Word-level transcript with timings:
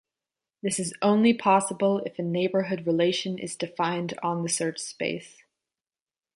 This 0.63 0.79
is 0.79 0.95
only 1.03 1.31
possible 1.31 1.99
if 2.07 2.17
a 2.17 2.23
neighborhood 2.23 2.87
relation 2.87 3.37
is 3.37 3.55
defined 3.55 4.17
on 4.23 4.41
the 4.41 4.49
search 4.49 4.79
space. 4.79 5.43